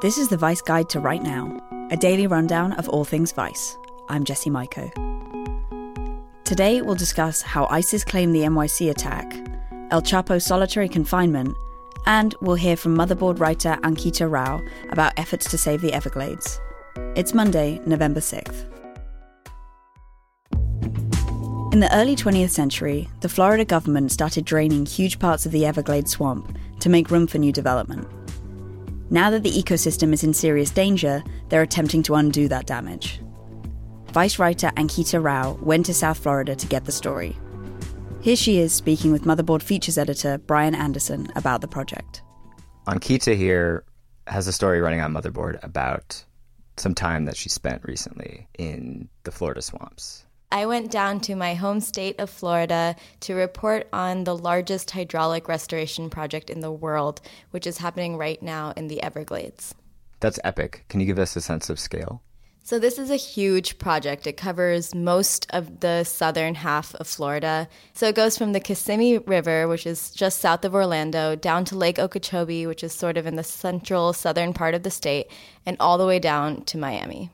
[0.00, 3.76] This is the Vice Guide to Right Now, a daily rundown of all things Vice.
[4.08, 4.90] I'm Jesse Maiko.
[6.42, 9.30] Today, we'll discuss how ISIS claimed the NYC attack,
[9.90, 11.54] El Chapo's solitary confinement,
[12.06, 16.58] and we'll hear from motherboard writer Ankita Rao about efforts to save the Everglades.
[17.14, 18.64] It's Monday, November 6th.
[21.74, 26.12] In the early 20th century, the Florida government started draining huge parts of the Everglades
[26.12, 28.08] swamp to make room for new development.
[29.12, 33.20] Now that the ecosystem is in serious danger, they're attempting to undo that damage.
[34.12, 37.36] Vice writer Ankita Rao went to South Florida to get the story.
[38.22, 42.22] Here she is speaking with Motherboard features editor Brian Anderson about the project.
[42.86, 43.84] Ankita here
[44.28, 46.24] has a story running on Motherboard about
[46.76, 50.24] some time that she spent recently in the Florida swamps.
[50.52, 55.46] I went down to my home state of Florida to report on the largest hydraulic
[55.46, 57.20] restoration project in the world,
[57.52, 59.74] which is happening right now in the Everglades.
[60.18, 60.84] That's epic.
[60.88, 62.20] Can you give us a sense of scale?
[62.62, 64.26] So, this is a huge project.
[64.26, 67.68] It covers most of the southern half of Florida.
[67.94, 71.76] So, it goes from the Kissimmee River, which is just south of Orlando, down to
[71.76, 75.30] Lake Okeechobee, which is sort of in the central southern part of the state,
[75.64, 77.30] and all the way down to Miami.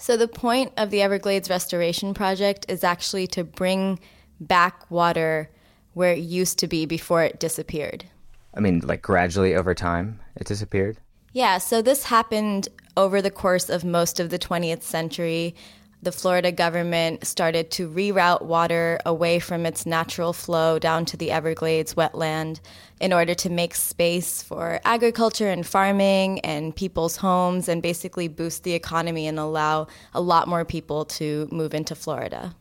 [0.00, 4.00] So, the point of the Everglades Restoration Project is actually to bring
[4.40, 5.50] back water
[5.92, 8.06] where it used to be before it disappeared.
[8.54, 10.96] I mean, like gradually over time, it disappeared?
[11.34, 15.54] Yeah, so this happened over the course of most of the 20th century
[16.02, 21.30] the Florida government started to reroute water away from its natural flow down to the
[21.30, 22.60] Everglades wetland
[23.00, 28.62] in order to make space for agriculture and farming and people's homes and basically boost
[28.62, 32.54] the economy and allow a lot more people to move into Florida.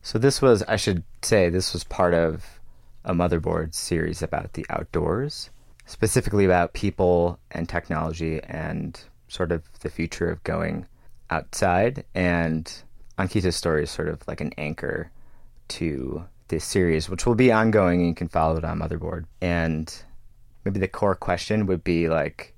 [0.00, 2.60] So, this was, I should say, this was part of
[3.04, 5.50] a motherboard series about the outdoors,
[5.84, 8.98] specifically about people and technology and
[9.28, 10.86] sort of the future of going
[11.30, 12.04] outside.
[12.14, 12.72] And
[13.18, 15.10] Ankita's story is sort of like an anchor
[15.68, 19.24] to this series, which will be ongoing and you can follow it on Motherboard.
[19.40, 19.94] And
[20.64, 22.54] maybe the core question would be like,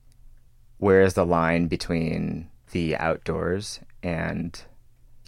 [0.78, 4.60] where is the line between the outdoors and,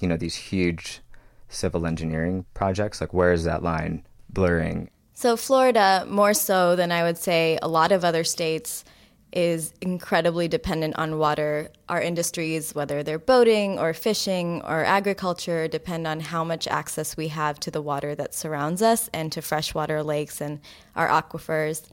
[0.01, 1.01] you know, these huge
[1.49, 3.01] civil engineering projects?
[3.01, 4.91] Like, where is that line blurring?
[5.15, 8.85] So, Florida, more so than I would say a lot of other states,
[9.33, 11.71] is incredibly dependent on water.
[11.89, 17.29] Our industries, whether they're boating or fishing or agriculture, depend on how much access we
[17.29, 20.61] have to the water that surrounds us and to freshwater lakes and
[20.97, 21.89] our aquifers.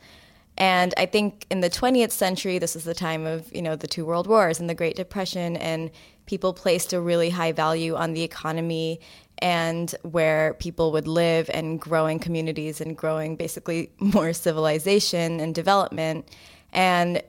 [0.58, 3.88] And I think in the 20th century, this is the time of you know the
[3.88, 5.90] two world wars and the Great Depression, and
[6.26, 9.00] people placed a really high value on the economy
[9.42, 16.28] and where people would live and growing communities and growing basically more civilization and development.
[16.72, 17.22] And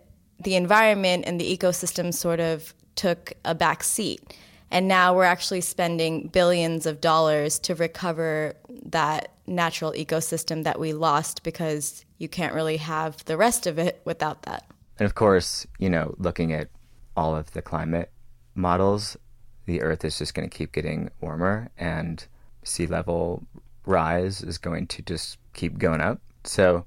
[0.42, 4.34] the environment and the ecosystem sort of took a back seat.
[4.70, 8.54] And now we're actually spending billions of dollars to recover
[8.86, 14.00] that natural ecosystem that we lost because you can't really have the rest of it
[14.04, 14.64] without that.
[14.98, 16.68] And of course, you know, looking at
[17.16, 18.12] all of the climate
[18.54, 19.16] models,
[19.66, 22.24] the Earth is just going to keep getting warmer and
[22.62, 23.44] sea level
[23.86, 26.20] rise is going to just keep going up.
[26.44, 26.84] So,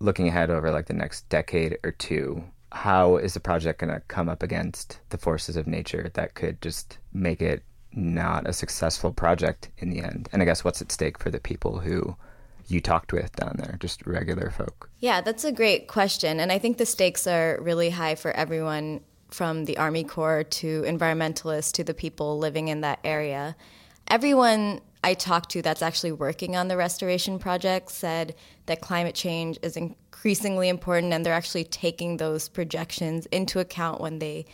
[0.00, 4.00] looking ahead over like the next decade or two, how is the project going to
[4.08, 7.62] come up against the forces of nature that could just make it
[7.92, 10.28] not a successful project in the end?
[10.32, 12.16] And I guess what's at stake for the people who
[12.66, 14.90] you talked with down there, just regular folk?
[14.98, 16.40] Yeah, that's a great question.
[16.40, 19.00] And I think the stakes are really high for everyone
[19.30, 23.56] from the Army Corps to environmentalists to the people living in that area.
[24.08, 28.34] Everyone I talked to that's actually working on the restoration project said
[28.64, 34.18] that climate change is increasingly important and they're actually taking those projections into account when
[34.18, 34.46] they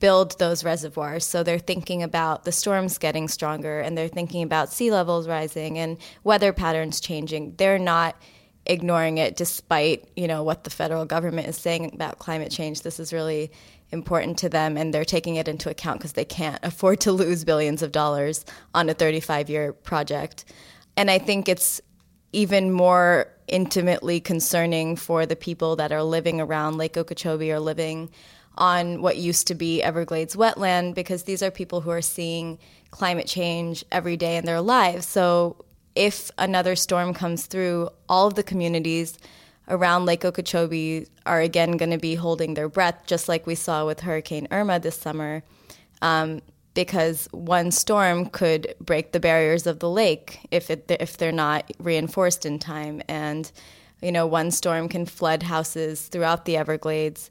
[0.00, 1.24] build those reservoirs.
[1.24, 5.78] So they're thinking about the storms getting stronger and they're thinking about sea levels rising
[5.78, 7.54] and weather patterns changing.
[7.56, 8.20] They're not
[8.66, 12.82] ignoring it despite, you know, what the federal government is saying about climate change.
[12.82, 13.50] This is really
[13.90, 17.44] important to them and they're taking it into account because they can't afford to lose
[17.44, 18.44] billions of dollars
[18.74, 20.44] on a 35 year project.
[20.96, 21.80] And I think it's
[22.32, 28.10] even more intimately concerning for the people that are living around Lake Okeechobee or living
[28.56, 32.58] on what used to be Everglades wetland because these are people who are seeing
[32.90, 35.06] climate change every day in their lives.
[35.06, 39.18] So if another storm comes through, all of the communities
[39.68, 43.86] around Lake Okeechobee are again going to be holding their breath, just like we saw
[43.86, 45.42] with Hurricane Irma this summer,
[46.00, 46.40] um,
[46.74, 51.70] because one storm could break the barriers of the lake if it, if they're not
[51.78, 53.52] reinforced in time, and
[54.00, 57.30] you know one storm can flood houses throughout the Everglades,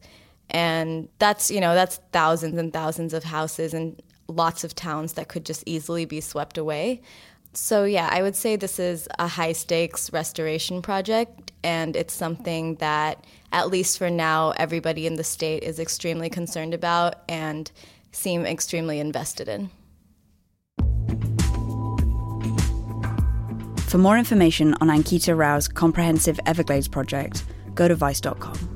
[0.50, 5.28] and that's you know that's thousands and thousands of houses and lots of towns that
[5.28, 7.02] could just easily be swept away.
[7.53, 12.75] So, yeah, I would say this is a high stakes restoration project, and it's something
[12.75, 17.69] that, at least for now, everybody in the state is extremely concerned about and
[18.13, 19.69] seem extremely invested in.
[23.89, 27.44] For more information on Ankita Rao's comprehensive Everglades project,
[27.75, 28.69] go to vice.com.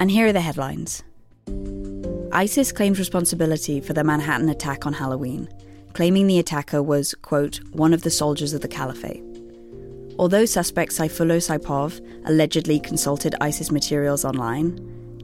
[0.00, 1.04] And here are the headlines
[2.32, 5.48] ISIS claims responsibility for the Manhattan attack on Halloween
[5.96, 9.24] claiming the attacker was, quote, one of the soldiers of the caliphate.
[10.18, 14.74] Although suspect Sayfullo Saipov allegedly consulted ISIS materials online,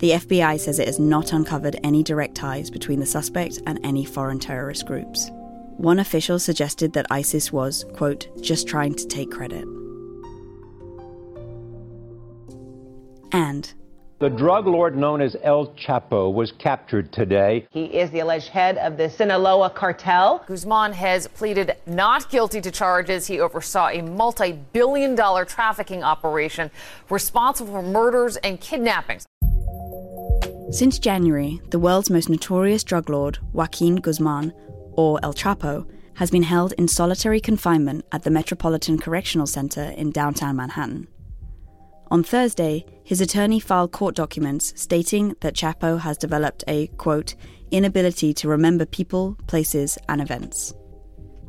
[0.00, 4.06] the FBI says it has not uncovered any direct ties between the suspect and any
[4.06, 5.30] foreign terrorist groups.
[5.76, 9.66] One official suggested that ISIS was, quote, just trying to take credit.
[13.30, 13.70] And
[14.22, 17.66] the drug lord known as El Chapo was captured today.
[17.72, 20.44] He is the alleged head of the Sinaloa cartel.
[20.46, 23.26] Guzman has pleaded not guilty to charges.
[23.26, 26.70] He oversaw a multi billion dollar trafficking operation
[27.10, 29.26] responsible for murders and kidnappings.
[30.70, 34.52] Since January, the world's most notorious drug lord, Joaquin Guzman,
[34.92, 35.84] or El Chapo,
[36.14, 41.08] has been held in solitary confinement at the Metropolitan Correctional Center in downtown Manhattan.
[42.12, 47.34] On Thursday, his attorney filed court documents stating that Chapo has developed a, quote,
[47.70, 50.74] inability to remember people, places, and events.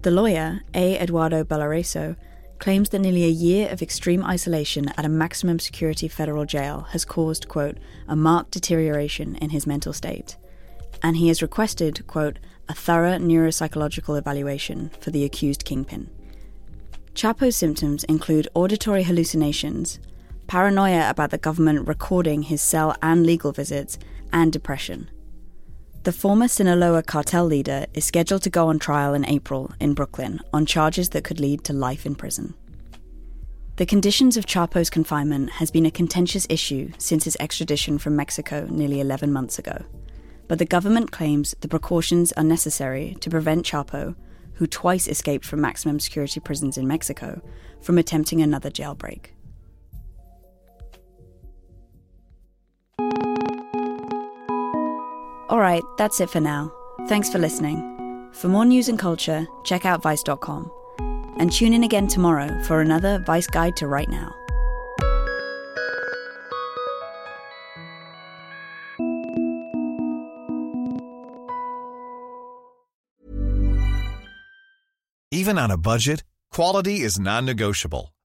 [0.04, 0.98] The lawyer, A.
[0.98, 2.16] Eduardo Balarezo,
[2.60, 7.04] claims that nearly a year of extreme isolation at a maximum security federal jail has
[7.04, 7.78] caused, quote,
[8.08, 10.38] a marked deterioration in his mental state.
[11.02, 12.40] And he has requested, quote,
[12.70, 16.10] a thorough neuropsychological evaluation for the accused kingpin.
[17.16, 20.00] Chapo's symptoms include auditory hallucinations,
[20.54, 23.98] paranoia about the government recording his cell and legal visits,
[24.32, 25.10] and depression.
[26.04, 30.42] The former Sinaloa cartel leader is scheduled to go on trial in April in Brooklyn
[30.54, 32.54] on charges that could lead to life in prison.
[33.78, 38.68] The conditions of Chapo's confinement has been a contentious issue since his extradition from Mexico
[38.70, 39.84] nearly 11 months ago.
[40.48, 44.14] But the government claims the precautions are necessary to prevent Chapo,
[44.54, 47.42] who twice escaped from maximum security prisons in Mexico,
[47.82, 49.32] from attempting another jailbreak.
[55.50, 56.72] Alright, that's it for now.
[57.08, 58.30] Thanks for listening.
[58.34, 60.72] For more news and culture, check out Vice.com.
[61.38, 64.34] And tune in again tomorrow for another Vice Guide to Right Now.
[75.32, 78.13] Even on a budget, quality is non negotiable.